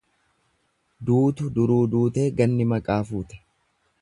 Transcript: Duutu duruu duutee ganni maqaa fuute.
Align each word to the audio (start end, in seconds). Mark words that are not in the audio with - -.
Duutu 1.09 1.51
duruu 1.59 1.79
duutee 1.93 2.27
ganni 2.41 2.69
maqaa 2.73 3.01
fuute. 3.13 3.45